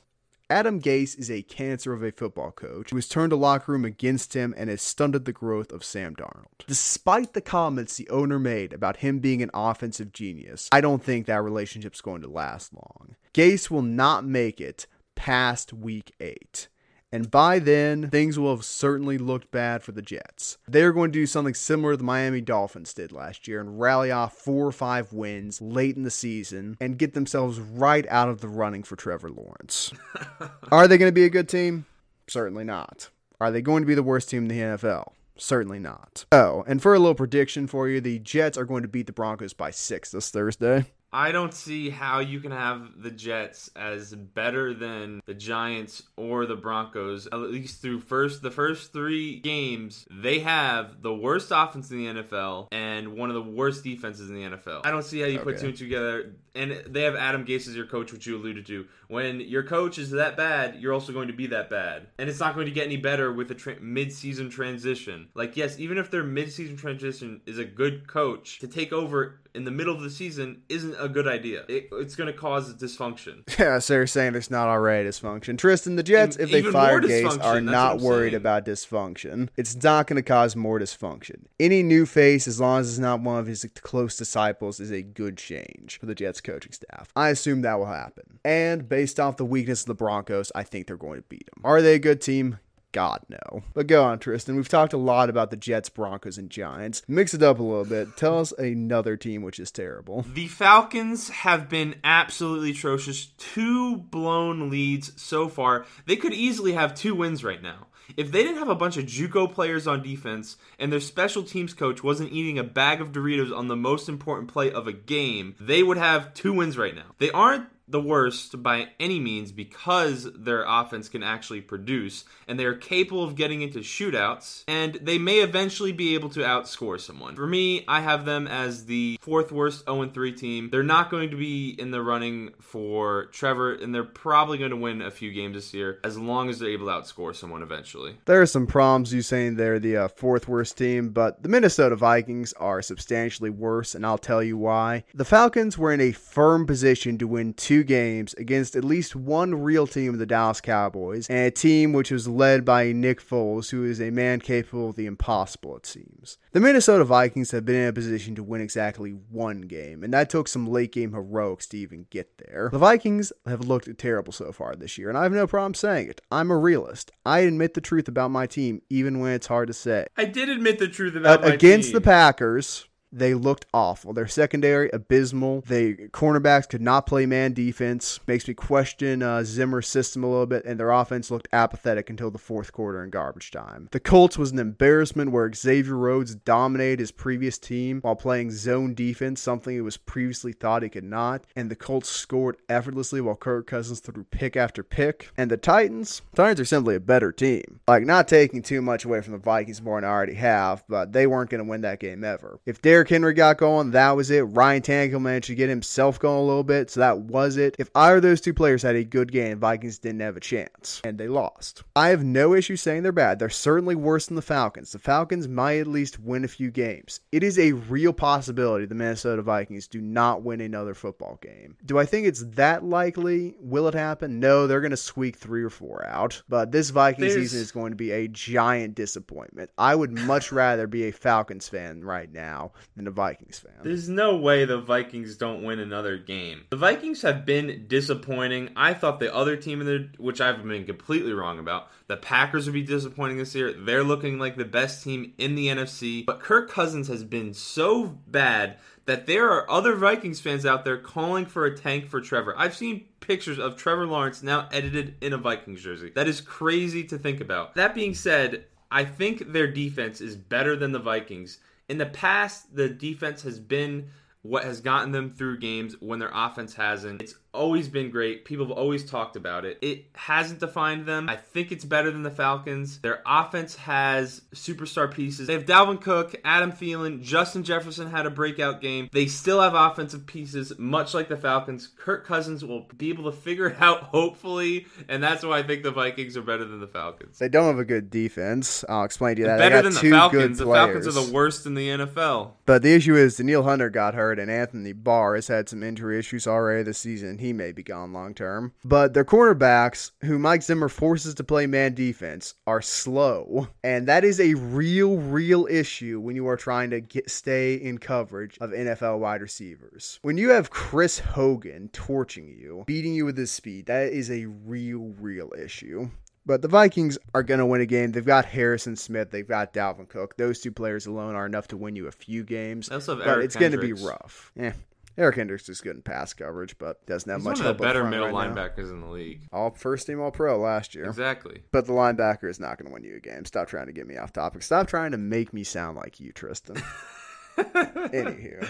Adam 0.54 0.80
Gase 0.80 1.18
is 1.18 1.32
a 1.32 1.42
cancer 1.42 1.94
of 1.94 2.04
a 2.04 2.12
football 2.12 2.52
coach 2.52 2.92
who 2.92 2.96
has 2.96 3.08
turned 3.08 3.32
the 3.32 3.36
locker 3.36 3.72
room 3.72 3.84
against 3.84 4.36
him 4.36 4.54
and 4.56 4.70
has 4.70 4.84
stunted 4.84 5.26
the 5.26 5.34
growth 5.34 5.72
of 5.72 5.84
Sam 5.84 6.16
Darnold. 6.16 6.68
Despite 6.68 7.34
the 7.34 7.42
comments 7.42 7.98
the 7.98 8.08
owner 8.12 8.38
made 8.38 8.72
about 8.72 8.98
him 8.98 9.18
being 9.18 9.42
an 9.42 9.50
offensive 9.52 10.14
genius, 10.14 10.70
I 10.72 10.80
don't 10.80 11.04
think 11.04 11.26
that 11.26 11.44
relationship's 11.44 12.02
going 12.02 12.22
to 12.22 12.28
last 12.28 12.72
long. 12.72 13.16
Gase 13.34 13.72
will 13.72 13.82
not 13.82 14.26
make 14.26 14.62
it 14.62 14.86
past 15.16 15.74
week 15.74 16.14
8. 16.20 16.68
And 17.14 17.30
by 17.30 17.60
then, 17.60 18.10
things 18.10 18.40
will 18.40 18.56
have 18.56 18.66
certainly 18.66 19.20
looked 19.20 19.52
bad 19.52 19.84
for 19.84 19.92
the 19.92 20.02
Jets. 20.02 20.58
They're 20.68 20.92
going 20.92 21.12
to 21.12 21.20
do 21.20 21.28
something 21.28 21.54
similar 21.54 21.94
to 21.94 21.98
the 21.98 22.04
Miami 22.04 22.42
Dolphins 22.42 22.92
did 22.92 23.12
last 23.12 23.48
year 23.48 23.62
and 23.62 23.80
rally 23.80 24.10
off 24.10 24.34
four 24.34 24.66
or 24.66 24.72
five 24.72 25.14
wins 25.14 25.62
late 25.62 25.96
in 25.96 26.02
the 26.02 26.10
season 26.10 26.76
and 26.82 26.98
get 26.98 27.14
themselves 27.14 27.60
right 27.60 28.08
out 28.10 28.30
of 28.30 28.42
the 28.42 28.48
running 28.48 28.82
for 28.82 28.96
Trevor 28.96 29.30
Lawrence. 29.30 29.94
Are 30.72 30.88
they 30.88 30.98
going 30.98 31.08
to 31.08 31.14
be 31.14 31.26
a 31.26 31.30
good 31.30 31.48
team? 31.48 31.86
Certainly 32.28 32.64
not. 32.64 33.12
Are 33.40 33.52
they 33.52 33.62
going 33.62 33.84
to 33.84 33.88
be 33.88 33.94
the 33.94 34.02
worst 34.02 34.32
team 34.32 34.44
in 34.44 34.48
the 34.48 34.60
NFL? 34.60 35.12
Certainly 35.38 35.80
not. 35.82 36.26
Oh, 36.32 36.64
and 36.66 36.82
for 36.82 36.96
a 36.96 37.00
little 37.00 37.14
prediction 37.14 37.68
for 37.68 37.88
you, 37.88 38.02
the 38.02 38.18
Jets 38.18 38.58
are 38.58 38.66
going 38.66 38.82
to 38.82 38.88
beat 38.88 39.06
the 39.06 39.14
Broncos 39.14 39.54
by 39.54 39.70
six 39.70 40.10
this 40.10 40.32
Thursday. 40.32 40.86
I 41.14 41.32
don't 41.32 41.54
see 41.54 41.92
how 41.92 42.20
you 42.20 42.40
can 42.40 42.52
have 42.52 43.02
the 43.02 43.12
Jets 43.12 43.70
as 43.76 44.16
better 44.16 44.74
than 44.74 45.22
the 45.26 45.36
Giants 45.36 46.04
or 46.18 46.48
the 46.48 46.56
Broncos. 46.56 47.28
At 47.28 47.40
least 47.40 47.82
through 47.82 48.00
first 48.00 48.42
the 48.42 48.50
first 48.50 48.92
three 48.92 49.40
games, 49.40 50.08
they 50.10 50.40
have 50.40 51.04
the 51.04 51.14
worst 51.14 51.52
offense 51.52 51.92
in 51.92 51.98
the 51.98 52.24
NFL 52.24 52.68
and 52.72 53.16
one 53.16 53.30
of 53.30 53.36
the 53.36 53.44
worst 53.44 53.84
defenses 53.84 54.30
in 54.30 54.36
the 54.36 54.58
NFL. 54.58 54.82
I 54.86 54.92
don't 54.92 55.06
see 55.06 55.20
how 55.20 55.28
you 55.28 55.40
put 55.40 55.60
two 55.60 55.68
and 55.68 55.78
two 55.78 55.86
together. 55.86 56.34
And 56.56 56.84
they 56.88 57.04
have 57.04 57.16
Adam 57.16 57.46
Gase 57.46 57.68
as 57.68 57.76
your 57.76 57.86
coach, 57.86 58.12
which 58.12 58.26
you 58.26 58.38
alluded 58.38 58.66
to. 58.68 58.86
When 59.14 59.40
your 59.42 59.64
coach 59.64 60.00
is 60.00 60.10
that 60.12 60.36
bad, 60.36 60.78
you're 60.80 60.94
also 60.94 61.14
going 61.14 61.28
to 61.28 61.34
be 61.34 61.48
that 61.48 61.70
bad, 61.70 62.08
and 62.18 62.30
it's 62.30 62.40
not 62.40 62.56
going 62.56 62.66
to 62.66 62.72
get 62.72 62.88
any 62.88 62.98
better 62.98 63.32
with 63.32 63.52
a 63.52 63.56
tra- 63.56 63.80
mid-season 63.80 64.50
transition. 64.50 65.30
Like 65.36 65.56
yes, 65.56 65.80
even 65.80 66.00
if 66.00 66.10
their 66.10 66.24
mid-season 66.24 66.78
transition 66.78 67.42
is 67.46 67.60
a 67.60 67.66
good 67.66 68.08
coach, 68.08 68.58
to 68.60 68.68
take 68.68 68.92
over 68.92 69.40
in 69.56 69.66
the 69.66 69.72
middle 69.72 69.96
of 69.96 70.02
the 70.02 70.10
season 70.10 70.62
isn't 70.70 70.96
a 71.00 71.08
good 71.08 71.28
idea. 71.28 71.64
It, 71.68 71.90
it's 71.92 72.16
going 72.16 72.28
to 72.28 72.38
cause 72.38 72.74
dysfunction. 72.76 73.44
Yeah, 73.64 73.80
so 73.80 73.94
you're 73.94 74.08
saying 74.08 74.34
there's 74.34 74.50
not 74.50 74.68
already 74.68 75.08
dysfunction. 75.08 75.58
Tristan, 75.58 75.96
the 75.96 76.04
Jets, 76.04 76.38
if 76.38 76.50
they 76.52 76.64
fire 76.64 77.00
Gase, 77.00 77.42
are 77.42 77.62
not 77.62 78.00
worried 78.00 78.32
saying. 78.32 78.36
about 78.36 78.66
dysfunction. 78.66 79.50
It's 79.56 79.82
not 79.82 80.08
going 80.08 80.18
to 80.18 80.24
cause 80.24 80.56
more 80.56 80.80
dysfunction. 80.80 81.46
Any 81.60 81.84
new 81.84 82.06
face, 82.06 82.48
as 82.48 82.60
long 82.60 82.82
as 82.82 82.90
it's 82.90 82.98
not 82.98 83.22
one 83.22 83.40
of 83.40 83.46
his 83.46 83.66
close 83.82 84.18
disciples, 84.18 84.80
is 84.80 84.92
a 84.92 85.02
good 85.02 85.38
change 85.38 86.00
for 86.00 86.08
the 86.08 86.16
Jets 86.16 86.42
coaching 86.42 86.72
staff. 86.72 87.10
I 87.16 87.30
assume 87.30 87.62
that 87.62 87.78
will 87.78 87.86
happen. 87.86 88.33
And 88.46 88.90
based 88.90 89.20
off 89.20 89.38
the 89.38 89.46
weakness 89.46 89.82
of 89.82 89.88
the 89.88 89.94
Broncos, 89.96 90.52
I 90.54 90.64
think 90.64 90.88
they're 90.88 90.98
going 90.98 91.22
to 91.22 91.28
beat 91.28 91.50
them. 91.54 91.62
Are 91.64 91.82
they 91.82 91.96
a 91.96 92.00
good 92.00 92.22
team? 92.22 92.60
God, 92.94 93.22
no. 93.28 93.64
But 93.74 93.88
go 93.88 94.04
on, 94.04 94.20
Tristan. 94.20 94.56
We've 94.56 94.70
talked 94.70 94.94
a 94.94 94.98
lot 94.98 95.28
about 95.28 95.50
the 95.50 95.58
Jets, 95.58 95.90
Broncos, 95.90 96.38
and 96.38 96.50
Giants. 96.50 97.02
Mix 97.08 97.34
it 97.34 97.42
up 97.42 97.58
a 97.58 97.64
little 97.64 97.86
bit. 97.86 98.16
Tell 98.16 98.40
us 98.40 98.52
another 98.52 99.18
team 99.18 99.42
which 99.42 99.60
is 99.60 99.72
terrible. 99.72 100.26
The 100.32 100.48
Falcons 100.48 101.30
have 101.30 101.70
been 101.70 101.96
absolutely 102.04 102.70
atrocious. 102.72 103.26
Two 103.38 103.98
blown 103.98 104.70
leads 104.70 105.20
so 105.20 105.50
far. 105.50 105.88
They 106.06 106.16
could 106.16 106.34
easily 106.34 106.74
have 106.74 106.94
two 106.94 107.16
wins 107.16 107.44
right 107.44 107.64
now. 107.64 107.88
If 108.16 108.32
they 108.32 108.44
didn't 108.44 108.60
have 108.60 108.70
a 108.70 108.76
bunch 108.76 108.98
of 108.98 109.06
JUCO 109.06 109.52
players 109.52 109.88
on 109.88 110.04
defense 110.04 110.58
and 110.78 110.92
their 110.92 111.00
special 111.00 111.42
teams 111.42 111.74
coach 111.74 112.04
wasn't 112.04 112.32
eating 112.32 112.60
a 112.60 112.64
bag 112.64 113.02
of 113.02 113.12
Doritos 113.12 113.56
on 113.56 113.70
the 113.70 113.76
most 113.76 114.08
important 114.08 114.50
play 114.50 114.72
of 114.72 114.88
a 114.88 114.94
game, 114.94 115.56
they 115.60 115.82
would 115.82 115.98
have 115.98 116.34
two 116.36 116.54
wins 116.54 116.78
right 116.78 116.94
now. 116.94 117.16
They 117.18 117.32
aren't 117.32 117.68
the 117.88 118.02
worst 118.02 118.62
by 118.64 118.90
any 119.00 119.20
means 119.20 119.52
because 119.52 120.32
their 120.34 120.64
offense 120.68 121.10
can 121.10 121.24
actually 121.24 121.62
produce 121.62 122.26
and 122.48 122.60
they 122.60 122.66
are 122.66 122.76
capable 122.76 123.24
of 123.24 123.36
getting 123.36 123.62
into 123.62 123.80
shootouts 123.80 124.64
and 124.68 124.96
they 124.96 125.18
may 125.18 125.40
eventually 125.40 125.92
be 125.92 126.16
able 126.16 126.30
to 126.30 126.40
outscore 126.42 127.00
someone. 127.00 127.36
For 127.36 127.48
me, 127.48 127.84
I 127.88 128.02
have 128.02 128.26
them 128.26 128.48
as 128.48 128.86
the 128.86 129.18
fourth 129.22 129.52
worst 129.52 129.86
0 129.86 130.10
3 130.10 130.32
team. 130.34 130.70
They're 130.70 130.84
not 130.84 131.10
going 131.10 131.32
to 131.32 131.38
be 131.38 131.70
in 131.70 131.92
the 131.92 132.02
running 132.02 132.52
for 132.60 133.26
Trevor 133.28 133.74
and 133.74 133.94
they're 133.94 134.04
probably 134.04 134.58
going 134.58 134.72
to 134.72 134.78
win 134.78 135.02
a 135.02 135.12
few 135.12 135.32
games 135.32 135.56
this 135.56 135.74
year 135.74 136.00
as 136.04 136.18
long 136.18 136.50
as 136.50 136.60
they're 136.60 136.70
able 136.70 136.88
to 136.88 136.92
outscore 136.92 137.36
someone 137.36 137.62
eventually. 137.62 138.16
There 138.26 138.42
are 138.42 138.46
some 138.46 138.68
problems 138.68 139.14
you 139.14 139.22
saying 139.22 139.56
they're 139.56 139.80
the 139.80 139.98
uh, 139.98 140.08
fourth 140.08 140.48
worst 140.48 140.78
team, 140.78 141.10
but 141.10 141.44
the 141.44 141.50
Minnesota 141.50 141.96
Vikings 141.96 142.54
are 142.54 142.82
substantially 142.82 143.50
worse, 143.50 143.96
and 143.96 144.06
I'll 144.06 144.18
tell 144.18 144.42
you 144.42 144.58
why. 144.58 145.04
The 145.14 145.26
Falcons 145.26 145.78
were 145.78 145.92
in 145.92 146.02
a 146.02 146.12
firm 146.12 146.66
position 146.66 147.18
to 147.18 147.28
win 147.28 147.54
two 147.54 147.73
games 147.82 148.34
against 148.34 148.76
at 148.76 148.84
least 148.84 149.16
one 149.16 149.56
real 149.64 149.88
team 149.88 150.12
of 150.14 150.20
the 150.20 150.26
Dallas 150.26 150.60
Cowboys, 150.60 151.28
and 151.30 151.48
a 151.48 151.52
team 151.52 151.94
which 151.94 152.12
was 152.12 152.28
led 152.28 152.66
by 152.66 152.92
Nick 152.92 153.22
Foles, 153.26 153.70
who 153.72 153.86
is 153.86 154.02
a 154.02 154.10
man 154.12 154.42
capable 154.42 154.90
of 154.90 154.96
the 154.98 155.06
impossible, 155.06 155.78
it 155.78 155.86
seems. 155.86 156.38
The 156.52 156.60
Minnesota 156.60 157.06
Vikings 157.06 157.52
have 157.52 157.64
been 157.64 157.76
in 157.76 157.88
a 157.88 157.94
position 157.94 158.36
to 158.36 158.44
win 158.44 158.60
exactly 158.60 159.12
one 159.12 159.62
game, 159.62 160.04
and 160.04 160.14
that 160.14 160.30
took 160.30 160.50
some 160.50 160.68
late 160.68 160.92
game 160.92 161.14
heroics 161.14 161.66
to 161.68 161.78
even 161.78 162.06
get 162.10 162.38
there. 162.38 162.70
The 162.72 162.78
Vikings 162.78 163.32
have 163.46 163.62
looked 163.62 163.98
terrible 163.98 164.34
so 164.34 164.52
far 164.52 164.76
this 164.76 164.98
year, 164.98 165.08
and 165.08 165.18
I 165.18 165.24
have 165.24 165.32
no 165.32 165.48
problem 165.48 165.74
saying 165.74 166.10
it. 166.10 166.20
I'm 166.30 166.52
a 166.52 166.58
realist. 166.58 167.12
I 167.26 167.40
admit 167.40 167.74
the 167.76 167.82
truth 167.82 168.10
about 168.10 168.32
my 168.32 168.46
team, 168.48 168.82
even 168.90 169.20
when 169.20 169.32
it's 169.32 169.48
hard 169.48 169.68
to 169.68 169.74
say. 169.74 170.08
I 170.18 170.26
did 170.26 170.50
admit 170.50 170.80
the 170.80 170.90
truth 170.90 171.16
about 171.16 171.44
Uh, 171.46 171.48
against 171.54 171.90
team. 171.90 171.94
the 171.96 172.02
Packers, 172.02 172.86
they 173.14 173.34
looked 173.34 173.66
awful. 173.74 174.14
Their 174.14 174.28
secondary 174.28 174.90
abysmal. 174.92 175.62
They 175.68 175.94
cornerbacks 175.94 176.68
could 176.68 176.82
not 176.82 177.06
play 177.06 177.26
man 177.26 177.54
defense. 177.54 178.20
Makes 178.28 178.48
me 178.48 178.54
question 178.54 179.22
uh, 179.22 179.44
Zimmer's 179.44 179.88
system 179.88 180.24
a 180.24 180.30
little 180.30 180.46
bit, 180.46 180.66
and 180.66 180.80
their 180.80 180.92
offense 180.92 181.30
looked 181.30 181.48
apathetic 181.54 182.10
until 182.10 182.32
the 182.32 182.38
fourth 182.38 182.72
quarter 182.72 183.04
in 183.04 183.10
garbage 183.10 183.52
time. 183.52 183.90
The 183.92 184.00
Colts 184.00 184.38
was 184.38 184.52
an 184.52 184.60
embarrassment 184.60 185.32
where 185.32 185.52
Xavier 185.54 185.96
Rhodes 185.96 186.36
dominated 186.36 187.00
his 187.00 187.12
previous 187.12 187.58
team 187.58 188.00
while 188.02 188.16
playing 188.16 188.52
zone 188.52 188.94
defense, 188.96 189.42
something 189.42 189.76
it 189.76 189.82
was 189.82 189.98
previously 189.98 190.54
thought 190.54 190.84
he 190.84 190.90
could 190.90 191.04
not. 191.04 191.46
And 191.56 191.70
the 191.70 191.76
Colts 191.76 192.10
scored 192.10 192.58
effortlessly 192.68 193.22
while 193.22 193.36
Kirk 193.36 193.68
Cousins 193.68 194.00
threw 194.00 194.24
pick 194.24 194.56
after 194.58 194.84
pick. 194.84 195.30
And 195.38 195.52
the 195.52 195.58
Titans, 195.58 196.22
Titans 196.36 196.60
are 196.60 196.66
simply 196.66 196.96
a 196.96 197.00
better 197.00 197.32
team. 197.32 197.80
Like 197.88 198.04
not 198.04 198.28
taking 198.28 198.62
too 198.62 198.82
much 198.82 199.06
away 199.06 199.22
from 199.22 199.34
the 199.34 199.40
Vikings 199.40 199.82
more 199.82 200.00
than 200.00 200.10
I 200.10 200.14
already 200.14 200.34
have, 200.34 200.84
but 200.88 201.14
they 201.14 201.28
weren't 201.28 201.50
going 201.50 201.64
to 201.64 201.70
win 201.70 201.82
that 201.82 202.00
game 202.00 202.24
ever. 202.24 202.60
If 202.66 202.82
Derrick 203.04 203.10
Henry 203.22 203.34
got 203.34 203.58
going, 203.58 203.92
that 203.92 204.16
was 204.16 204.32
it. 204.32 204.44
Ryan 204.44 204.82
Tannehill 204.82 205.20
managed 205.22 205.48
to 205.48 205.56
get 205.56 205.68
himself 205.68 206.20
going 206.20 206.40
a 206.40 206.46
little 206.46 206.64
bit, 206.64 206.90
so 206.90 207.02
that 207.02 207.20
was 207.20 207.58
it. 207.58 207.76
If 207.78 207.90
either 207.96 208.16
of 208.16 208.22
those 208.22 208.40
two 208.40 208.54
players 208.54 208.82
had 208.82 208.96
a 208.96 209.04
good 209.04 209.30
game, 209.30 209.60
Vikings 209.60 210.00
didn't 210.00 210.22
have 210.22 210.38
a 210.38 210.40
chance, 210.40 211.02
and 211.04 211.18
they 211.18 211.28
lost. 211.28 211.84
I 211.98 212.08
have 212.10 212.24
no 212.24 212.54
issue 212.54 212.78
saying 212.78 213.04
they're 213.04 213.12
bad. 213.12 213.40
They're 213.40 213.50
certainly 213.50 213.96
worse 213.96 214.28
than 214.28 214.38
the 214.38 214.42
Falcons. 214.42 214.94
The 214.94 215.00
Falcons 215.00 215.50
might 215.50 215.80
at 215.80 215.88
least 215.88 216.18
win 216.22 216.46
a 216.46 216.48
few 216.48 216.72
games. 216.72 217.20
It 217.34 217.44
is 217.44 217.60
a 217.60 217.74
real 217.74 218.14
possibility 218.14 218.86
the 218.86 218.96
Minnesota 218.96 219.42
Vikings 219.42 219.90
do 219.90 220.00
not 220.00 220.44
win 220.44 220.62
another 220.62 220.94
football 220.94 221.40
game. 221.42 221.76
Do 221.86 222.00
I 222.00 222.06
think 222.06 222.26
it's 222.26 222.46
that 222.56 222.86
likely? 222.86 223.54
Will 223.60 223.90
it 223.90 223.96
happen? 223.96 224.40
No, 224.40 224.66
they're 224.66 224.80
going 224.80 224.92
to 224.92 224.98
squeak 224.98 225.36
three 225.36 225.64
or 225.64 225.70
four 225.70 226.06
out. 226.08 226.42
But 226.48 226.72
this 226.72 226.90
Viking 226.90 227.20
There's- 227.26 227.36
season 227.36 227.60
is 227.60 227.74
going 227.74 227.92
to 227.92 227.98
be 227.98 228.12
a 228.12 228.30
giant 228.30 228.96
disappointment. 228.96 229.72
I 229.78 229.94
would 229.94 230.14
much 230.14 230.54
rather 230.54 230.88
be 230.88 231.10
a 231.10 231.12
Falcons 231.12 231.68
fan 231.68 232.02
right 232.02 232.32
now 232.32 232.72
than 232.96 233.08
a 233.08 233.12
Vikings 233.12 233.60
fan. 233.60 233.74
There's 233.82 234.08
no 234.08 234.36
way 234.36 234.66
the 234.66 234.80
Vikings 234.80 235.36
don't 235.36 235.64
win 235.64 235.80
another 235.80 236.18
game. 236.18 236.66
The 236.70 236.78
Vikings 236.78 237.22
have 237.24 237.46
been 237.46 237.86
disappointing. 237.88 238.70
I 238.76 238.94
thought 238.94 239.20
the 239.20 239.34
other 239.34 239.56
team 239.56 239.82
in 239.82 239.88
the 239.88 240.10
which 240.18 240.40
I've 240.40 240.64
been 240.64 240.86
completely 240.86 241.34
wrong 241.34 241.60
about, 241.60 241.90
the 242.08 242.18
Packers 242.18 242.66
would 242.66 242.74
be 242.74 242.84
disappointing 242.84 243.38
this 243.38 243.56
year. 243.56 243.74
They're 243.74 244.04
looking 244.04 244.38
like 244.38 244.58
the 244.58 244.66
best 244.66 245.04
team 245.04 245.34
in 245.38 245.56
the 245.56 245.68
NFC, 245.68 246.26
but 246.26 246.40
Kirk 246.40 246.70
Cousins 246.70 247.08
has 247.08 247.24
been 247.24 247.54
so 247.54 248.06
bad 248.28 248.78
that 249.06 249.26
there 249.26 249.50
are 249.50 249.70
other 249.70 249.96
Vikings 249.96 250.40
fans 250.40 250.66
out 250.66 250.86
there 250.86 250.98
calling 250.98 251.46
for 251.46 251.66
a 251.66 251.76
tank 251.76 252.08
for 252.08 252.22
Trevor. 252.22 252.54
I've 252.58 252.76
seen 252.76 253.06
pictures 253.20 253.60
of 253.60 253.76
Trevor 253.76 254.06
Lawrence 254.06 254.44
now 254.44 254.70
edited 254.72 255.16
in 255.22 255.34
a 255.34 255.38
Vikings 255.38 255.82
jersey. 255.82 256.12
That 256.14 256.28
is 256.28 256.42
crazy 256.42 257.04
to 257.06 257.18
think 257.18 257.42
about. 257.42 257.76
That 257.76 257.96
being 257.96 258.14
said, 258.14 258.66
I 258.92 259.04
think 259.06 259.52
their 259.52 259.68
defense 259.68 260.22
is 260.22 260.36
better 260.36 260.76
than 260.76 260.92
the 260.92 261.00
Vikings. 261.00 261.58
In 261.90 261.98
the 261.98 262.06
past, 262.06 262.76
the 262.76 262.90
defense 262.90 263.44
has 263.44 263.60
been 263.60 264.10
what 264.42 264.64
has 264.64 264.82
gotten 264.82 265.12
them 265.12 265.34
through 265.34 265.60
games 265.60 265.96
when 266.00 266.20
their 266.20 266.32
offense 266.34 266.74
hasn't. 266.76 267.22
It's 267.22 267.36
always 267.54 267.88
been 267.88 268.10
great. 268.10 268.46
People 268.46 268.66
have 268.66 268.78
always 268.78 269.10
talked 269.10 269.36
about 269.36 269.66
it. 269.66 269.78
It 269.82 270.06
hasn't 270.14 270.60
defined 270.60 271.06
them. 271.06 271.30
I 271.30 271.36
think 271.36 271.72
it's 271.72 271.86
better 271.86 272.12
than 272.12 272.24
the 272.24 272.32
Falcons. 272.32 273.00
Their 273.00 273.22
offense 273.26 273.76
has 273.76 274.42
superstar 274.54 275.12
pieces. 275.12 275.48
They 275.48 275.54
have 275.54 275.66
Dalvin 275.66 276.02
Cook, 276.02 276.36
Adam 276.44 276.72
Thielen, 276.72 277.22
Justin 277.22 277.64
Jefferson 277.64 278.10
had 278.10 278.26
a 278.26 278.30
breakout 278.30 278.82
game. 278.82 279.10
They 279.12 279.28
still 279.28 279.62
have 279.62 279.76
offensive 279.76 280.26
pieces, 280.26 280.74
much 280.78 281.14
like 281.14 281.30
the 281.30 281.38
Falcons. 281.38 281.88
Kirk 281.88 282.26
Cousins 282.26 282.66
will 282.66 282.88
be 282.98 283.10
able 283.10 283.32
to 283.32 283.38
figure 283.38 283.68
it 283.68 283.82
out, 283.82 284.04
hopefully, 284.04 284.88
and 285.08 285.22
that's 285.22 285.44
why 285.44 285.60
I 285.60 285.64
think 285.64 285.84
the 285.84 285.92
Vikings 285.92 286.36
are 286.38 286.42
better 286.42 286.66
than 286.66 286.80
the 286.80 286.88
Falcons. 286.88 287.40
They 287.40 287.50
don't 287.50 287.68
have 287.68 287.80
a 287.80 287.86
good 287.86 288.10
defense. 288.10 288.84
I'll 288.90 289.04
explain 289.04 289.36
to 289.36 289.42
you 289.42 289.48
that. 289.48 289.60
Better 289.60 289.82
than 289.82 289.94
the 289.94 290.10
Falcons. 290.10 290.58
The 290.58 290.66
Falcons 290.66 291.08
are 291.08 291.12
the 291.12 291.32
worst 291.32 291.66
in 291.66 291.76
the 291.76 291.90
NFL. 291.90 292.52
But 292.66 292.82
the 292.82 292.94
issue 292.94 293.16
is 293.16 293.38
Danielle 293.38 293.64
Hunter 293.64 293.90
got 293.90 294.16
hurt 294.16 294.40
and 294.40 294.50
Anthony 294.50 294.94
Barr 294.94 295.36
has 295.36 295.48
had 295.48 295.70
some 295.70 295.84
injury 295.84 296.18
issues 296.18 296.48
already 296.48 296.84
this 296.84 296.98
season. 296.98 297.38
He 297.44 297.52
may 297.52 297.74
be 297.74 297.84
gone 297.84 298.14
long 298.14 298.34
term. 298.34 298.72
But 298.86 299.14
their 299.14 299.26
cornerbacks, 299.26 300.12
who 300.22 300.40
Mike 300.40 300.64
Zimmer 300.64 300.88
forces 300.88 301.34
to 301.36 301.44
play 301.44 301.68
man 301.68 301.94
defense, 301.94 302.54
are 302.66 302.82
slow. 302.82 303.68
And 303.84 304.08
that 304.08 304.24
is 304.24 304.40
a 304.40 304.54
real, 304.54 305.18
real 305.18 305.68
issue 305.70 306.22
when 306.22 306.38
you 306.38 306.48
are 306.48 306.56
trying 306.56 306.92
to 306.92 307.02
get 307.02 307.30
stay 307.30 307.74
in 307.76 307.98
coverage 307.98 308.58
of 308.62 308.70
NFL 308.72 309.20
wide 309.20 309.42
receivers. 309.42 310.20
When 310.22 310.38
you 310.38 310.52
have 310.52 310.70
Chris 310.70 311.20
Hogan 311.20 311.90
torching 311.90 312.48
you, 312.48 312.86
beating 312.88 313.14
you 313.14 313.26
with 313.26 313.38
his 313.38 313.52
speed, 313.52 313.88
that 313.88 314.14
is 314.14 314.32
a 314.32 314.46
real, 314.46 315.14
real 315.20 315.52
issue. 315.62 316.10
But 316.46 316.62
the 316.62 316.68
Vikings 316.68 317.18
are 317.34 317.44
going 317.44 317.60
to 317.60 317.66
win 317.66 317.82
a 317.82 317.86
game. 317.86 318.12
They've 318.12 318.26
got 318.26 318.46
Harrison 318.46 318.96
Smith. 318.96 319.32
They've 319.32 319.48
got 319.48 319.74
Dalvin 319.74 320.10
Cook. 320.10 320.38
Those 320.38 320.60
two 320.60 320.72
players 320.72 321.06
alone 321.06 321.36
are 321.36 321.46
enough 321.46 321.68
to 321.70 321.78
win 321.78 321.96
you 321.96 322.08
a 322.08 322.12
few 322.12 322.44
games. 322.44 322.88
They 322.88 322.96
also 322.96 323.16
have 323.16 323.26
but 323.26 323.32
Eric 323.32 323.46
it's 323.46 323.56
going 323.56 323.72
to 323.72 323.78
be 323.78 323.94
rough. 323.94 324.52
Yeah. 324.56 324.74
Eric 325.18 325.36
Kendricks 325.36 325.70
is 325.70 325.80
good 325.82 325.96
in 325.96 326.02
pass 326.02 326.34
coverage, 326.34 326.78
but 326.80 327.06
doesn't 327.06 327.30
have 327.30 327.42
He's 327.42 327.46
much 327.46 327.60
one 327.60 327.68
of 327.68 327.78
the 327.78 327.84
better 327.84 328.04
middle 328.04 328.32
right 328.32 328.50
now. 328.50 328.56
linebackers 328.56 328.90
in 328.90 329.02
the 329.02 329.08
league. 329.08 329.42
All 329.52 329.70
first 329.72 330.08
team 330.08 330.20
All 330.20 330.32
Pro 330.32 330.58
last 330.60 330.96
year. 330.96 331.06
Exactly. 331.06 331.62
But 331.72 331.86
the 331.86 331.94
linebacker 331.94 332.50
is 332.50 332.60
not 332.60 332.78
going 332.78 332.88
to 332.88 332.94
win 332.94 333.04
you 333.04 333.16
a 333.18 333.20
game. 333.20 333.46
Stop 333.46 333.68
trying 333.68 333.86
to 333.88 333.92
get 333.94 334.08
me 334.08 334.18
off 334.18 334.34
topic. 334.34 334.64
Stop 334.64 334.88
trying 334.88 335.12
to 335.12 335.18
make 335.18 335.54
me 335.54 335.64
sound 335.64 335.98
like 335.98 336.20
you, 336.20 336.32
Tristan. 336.32 336.78
Anywho, 337.58 338.68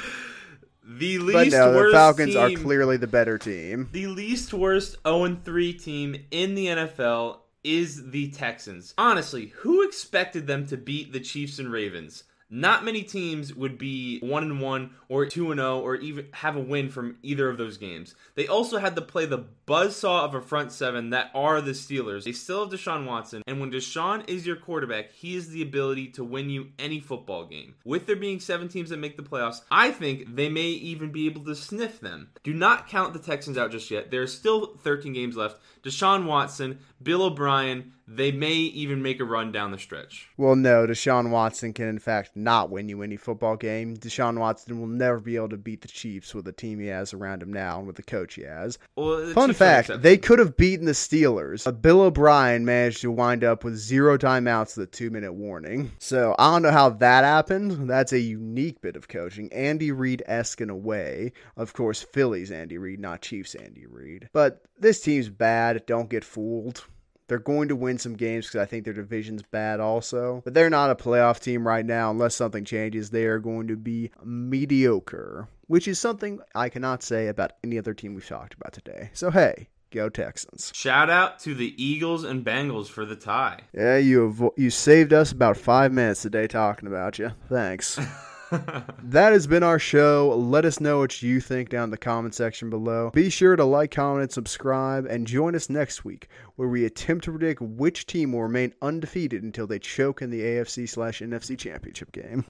The 0.85 1.17
but 1.17 1.25
least 1.25 1.55
no, 1.55 1.71
the 1.71 1.77
worst 1.77 1.93
Falcons 1.95 2.35
are 2.35 2.51
clearly 2.51 2.97
the 2.97 3.07
better 3.07 3.37
team. 3.37 3.89
the 3.93 4.07
least 4.07 4.53
worst 4.53 4.97
0 5.07 5.37
3 5.43 5.73
team 5.73 6.15
in 6.31 6.55
the 6.55 6.65
NFL 6.67 7.37
is 7.63 8.11
the 8.11 8.29
Texans. 8.31 8.93
Honestly, 8.97 9.47
who 9.59 9.87
expected 9.87 10.47
them 10.47 10.67
to 10.67 10.75
beat 10.75 11.13
the 11.13 11.21
Chiefs 11.21 11.59
and 11.59 11.71
Ravens? 11.71 12.25
Not 12.55 12.85
many 12.85 13.01
teams 13.01 13.51
would 13.55 13.79
be 13.79 14.19
1 14.19 14.43
and 14.43 14.61
1 14.61 14.89
or 15.09 15.25
2 15.25 15.51
and 15.51 15.59
0 15.59 15.79
or 15.79 15.95
even 15.95 16.27
have 16.33 16.55
a 16.55 16.59
win 16.59 16.87
from 16.87 17.17
either 17.23 17.49
of 17.49 17.57
those 17.57 17.77
games. 17.77 18.13
They 18.35 18.47
also 18.47 18.77
had 18.77 18.95
to 18.95 19.01
play 19.01 19.25
the 19.25 19.45
buzzsaw 19.65 20.23
of 20.23 20.35
a 20.35 20.41
front 20.41 20.71
seven 20.71 21.09
that 21.09 21.31
are 21.33 21.61
the 21.61 21.71
Steelers. 21.71 22.25
They 22.25 22.31
still 22.31 22.63
have 22.63 22.71
Deshaun 22.71 23.07
Watson, 23.07 23.41
and 23.47 23.59
when 23.59 23.71
Deshaun 23.71 24.29
is 24.29 24.45
your 24.45 24.55
quarterback, 24.55 25.11
he 25.13 25.33
has 25.33 25.49
the 25.49 25.63
ability 25.63 26.09
to 26.09 26.23
win 26.23 26.51
you 26.51 26.67
any 26.77 26.99
football 26.99 27.45
game. 27.45 27.73
With 27.85 28.05
there 28.05 28.15
being 28.15 28.39
seven 28.39 28.67
teams 28.67 28.91
that 28.91 28.97
make 28.97 29.17
the 29.17 29.23
playoffs, 29.23 29.61
I 29.71 29.89
think 29.89 30.35
they 30.35 30.49
may 30.49 30.67
even 30.67 31.11
be 31.11 31.25
able 31.25 31.43
to 31.45 31.55
sniff 31.55 32.01
them. 32.01 32.29
Do 32.43 32.53
not 32.53 32.87
count 32.87 33.13
the 33.13 33.19
Texans 33.19 33.57
out 33.57 33.71
just 33.71 33.89
yet. 33.89 34.11
There 34.11 34.21
are 34.21 34.27
still 34.27 34.77
13 34.77 35.13
games 35.13 35.35
left. 35.35 35.59
Deshaun 35.81 36.25
Watson, 36.25 36.79
Bill 37.01 37.23
O'Brien, 37.23 37.93
they 38.07 38.31
may 38.31 38.53
even 38.53 39.01
make 39.01 39.19
a 39.19 39.25
run 39.25 39.51
down 39.51 39.71
the 39.71 39.77
stretch. 39.77 40.29
Well, 40.37 40.55
no, 40.55 40.85
Deshaun 40.85 41.29
Watson 41.29 41.73
can 41.73 41.87
in 41.87 41.99
fact 41.99 42.35
not 42.43 42.69
win 42.69 42.89
you 42.89 43.01
any 43.01 43.17
football 43.17 43.55
game. 43.55 43.95
Deshaun 43.97 44.37
Watson 44.37 44.79
will 44.79 44.87
never 44.87 45.19
be 45.19 45.35
able 45.35 45.49
to 45.49 45.57
beat 45.57 45.81
the 45.81 45.87
Chiefs 45.87 46.33
with 46.33 46.45
the 46.45 46.51
team 46.51 46.79
he 46.79 46.87
has 46.87 47.13
around 47.13 47.41
him 47.41 47.53
now 47.53 47.77
and 47.79 47.87
with 47.87 47.95
the 47.95 48.03
coach 48.03 48.35
he 48.35 48.43
has. 48.43 48.77
Well, 48.95 49.31
Fun 49.33 49.49
Chiefs 49.49 49.59
fact, 49.59 50.01
they 50.01 50.17
could 50.17 50.39
have 50.39 50.57
beaten 50.57 50.85
the 50.85 50.91
Steelers. 50.91 51.65
But 51.65 51.81
Bill 51.81 52.01
O'Brien 52.01 52.65
managed 52.65 53.01
to 53.01 53.11
wind 53.11 53.43
up 53.43 53.63
with 53.63 53.75
zero 53.75 54.17
timeouts 54.17 54.77
a 54.77 54.85
two 54.85 55.09
minute 55.09 55.33
warning. 55.33 55.91
So 55.99 56.35
I 56.37 56.51
don't 56.51 56.61
know 56.61 56.71
how 56.71 56.89
that 56.89 57.23
happened. 57.23 57.89
That's 57.89 58.13
a 58.13 58.19
unique 58.19 58.81
bit 58.81 58.95
of 58.95 59.07
coaching. 59.07 59.51
Andy 59.53 59.91
Reid 59.91 60.23
esque 60.25 60.61
in 60.61 60.69
a 60.69 60.75
way. 60.75 61.33
Of 61.57 61.73
course, 61.73 62.01
Philly's 62.01 62.51
Andy 62.51 62.77
Reid, 62.77 62.99
not 62.99 63.21
Chiefs 63.21 63.55
Andy 63.55 63.85
Reid. 63.85 64.29
But 64.33 64.63
this 64.77 65.01
team's 65.01 65.29
bad. 65.29 65.85
Don't 65.85 66.09
get 66.09 66.23
fooled. 66.23 66.85
They're 67.27 67.39
going 67.39 67.69
to 67.69 67.75
win 67.75 67.97
some 67.97 68.15
games 68.15 68.47
because 68.47 68.61
I 68.61 68.65
think 68.65 68.85
their 68.85 68.93
division's 68.93 69.43
bad 69.43 69.79
also. 69.79 70.41
But 70.43 70.53
they're 70.53 70.69
not 70.69 70.89
a 70.89 70.95
playoff 70.95 71.39
team 71.39 71.65
right 71.65 71.85
now 71.85 72.11
unless 72.11 72.35
something 72.35 72.65
changes. 72.65 73.09
They 73.09 73.25
are 73.25 73.39
going 73.39 73.67
to 73.67 73.75
be 73.77 74.11
mediocre, 74.23 75.47
which 75.67 75.87
is 75.87 75.99
something 75.99 76.39
I 76.53 76.69
cannot 76.69 77.03
say 77.03 77.27
about 77.27 77.53
any 77.63 77.77
other 77.77 77.93
team 77.93 78.13
we've 78.13 78.27
talked 78.27 78.53
about 78.53 78.73
today. 78.73 79.09
So, 79.13 79.31
hey, 79.31 79.69
go 79.91 80.09
Texans. 80.09 80.71
Shout 80.75 81.09
out 81.09 81.39
to 81.39 81.53
the 81.55 81.73
Eagles 81.83 82.23
and 82.23 82.45
Bengals 82.45 82.87
for 82.87 83.05
the 83.05 83.15
tie. 83.15 83.61
Yeah, 83.73 83.97
you 83.97 84.29
avo- 84.31 84.57
you 84.57 84.69
saved 84.69 85.13
us 85.13 85.31
about 85.31 85.57
five 85.57 85.91
minutes 85.91 86.21
today 86.21 86.47
talking 86.47 86.87
about 86.87 87.19
you. 87.19 87.31
Thanks. 87.49 87.99
that 89.03 89.33
has 89.33 89.47
been 89.47 89.63
our 89.63 89.79
show. 89.79 90.35
Let 90.37 90.65
us 90.65 90.79
know 90.79 90.99
what 90.99 91.21
you 91.21 91.39
think 91.39 91.69
down 91.69 91.85
in 91.85 91.89
the 91.91 91.97
comment 91.97 92.35
section 92.35 92.69
below. 92.69 93.11
Be 93.13 93.29
sure 93.29 93.55
to 93.55 93.63
like, 93.63 93.91
comment, 93.91 94.23
and 94.23 94.31
subscribe, 94.31 95.05
and 95.05 95.27
join 95.27 95.55
us 95.55 95.69
next 95.69 96.05
week 96.05 96.27
where 96.55 96.67
we 96.67 96.85
attempt 96.85 97.25
to 97.25 97.31
predict 97.31 97.61
which 97.61 98.05
team 98.05 98.31
will 98.31 98.43
remain 98.43 98.73
undefeated 98.81 99.43
until 99.43 99.67
they 99.67 99.79
choke 99.79 100.21
in 100.21 100.29
the 100.29 100.41
AFC 100.41 100.87
slash 100.87 101.21
NFC 101.21 101.57
championship 101.57 102.11
game. 102.11 102.41